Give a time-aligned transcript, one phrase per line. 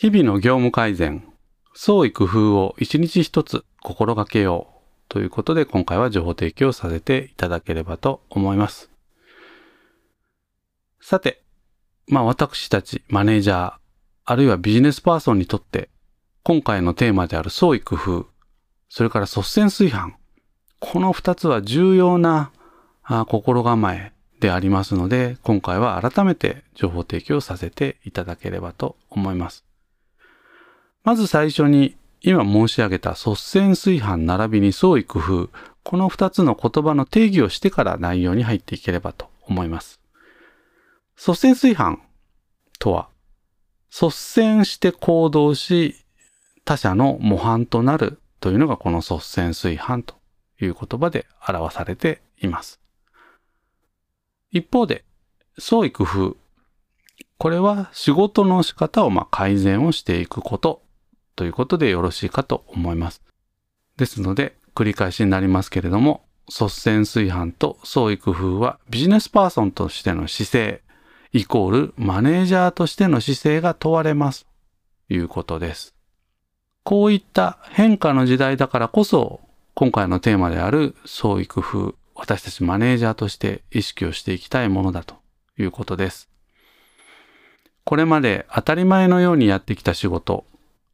[0.00, 1.24] 日々の業務改善、
[1.74, 8.92] 創意工夫を一日一つ心がけようということで今回は情報提供させていただければと思います。
[11.00, 11.42] さて、
[12.06, 13.72] まあ私たちマネージャー、
[14.24, 15.88] あるいはビジネスパーソンにとって
[16.44, 18.26] 今回のテーマである創意工夫、
[18.88, 20.14] それから率先炊飯、
[20.78, 22.52] この二つは重要な
[23.26, 29.67] 心構えでありますので、今回は改めて情報提供させていただければと思います。
[31.04, 35.50] まず最初に今申し上げた率先炊飯並びに創意工夫、
[35.84, 40.00] この二つの言葉の定義をしてから内容に入っていければと思います。
[41.16, 41.98] 率先炊飯
[42.78, 43.08] とは、
[43.90, 45.94] 率先して行動し、
[46.64, 50.16] 他者の模範となるというのがこの率先炊飯と
[50.60, 52.80] いう言葉で表されています。
[54.50, 55.04] 一方で、
[55.58, 56.36] 創意工夫。
[57.38, 60.82] これは仕事の仕方をま改善をしていくこと
[61.38, 63.22] ということでよろしいかと思います。
[63.96, 70.82] ですので、繰り返しになりますけれども、率先炊飯と創意工夫はビジネスパーソンとしての姿勢、
[71.32, 74.48] イコールマネージャーとしての姿勢が問われます。
[75.06, 75.94] ということです。
[76.82, 79.40] こういった変化の時代だからこそ、
[79.74, 85.14] 今回のテーマである創意工夫、私たちマネージャーとして意識をしていきたいものだと
[85.56, 86.28] いうことです。
[87.84, 90.44] これまで当たり前のようにやってきた仕事、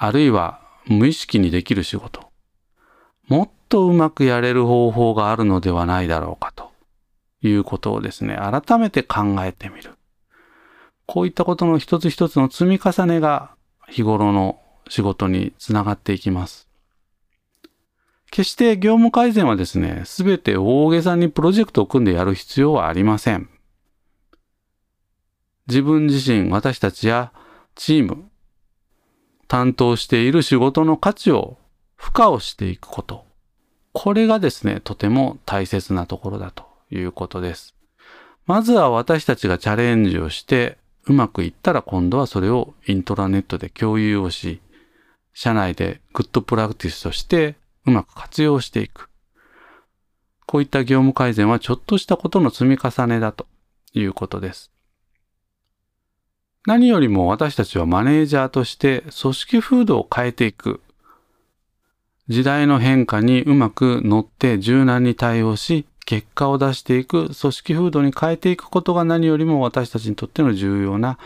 [0.00, 2.30] あるいは無意識にできる仕事、
[3.26, 6.70] もっとうまくやれる方法があるのではないだろうかと
[7.42, 9.90] いうことをですね、改めて考えてみる。
[11.06, 13.56] こういったことの一つ一つの積み重ねが
[13.88, 16.68] 日頃の仕事につながっていきます。
[18.30, 23.48] 決して業務改善はですね、すべて大げさにプロジェクトを組んでやる必要はありません。
[25.66, 27.32] 自分自身、私たちや
[27.74, 28.30] チーム、
[29.48, 31.56] 担当している仕事の価値を
[31.98, 33.24] 付加をしていくこと。
[33.92, 37.74] これがですね、とても大切なところだということです。
[38.46, 44.60] まずは私たちがチャレンジをして、うまくいったら今度はそれをイントラネットで共有をし、
[45.32, 49.08] 社内でグッドプラクティスとしてうまく活用していく。
[50.46, 53.46] こういった業務改善はちょっとしたことの積み重ねだと
[53.92, 54.70] いうことです。
[56.66, 60.80] 何よりも私たちはマネージャーとして組織風土を変えていく。
[62.28, 71.18] 時代の変化にうまく乗って柔軟に対応し、結果を出していく組織風土に変えていくことが何よりも私たちにとっての重要な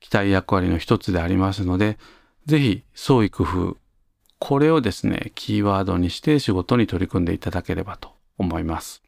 [0.00, 1.98] 期待役割の一つでありますので、
[2.46, 3.76] ぜひ創意工夫、
[4.38, 9.02] これをですね、キーワードにして仕事に取り組んでいただければと思います。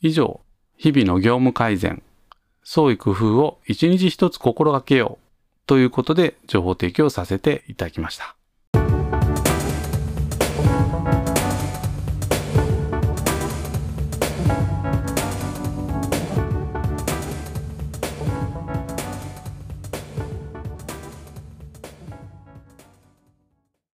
[0.00, 0.40] 以上、
[0.78, 2.02] 日々の業務改善、
[2.68, 5.26] 創意工夫を一日一つ心がけよう
[5.66, 8.34] ということで情報提供させていただきました。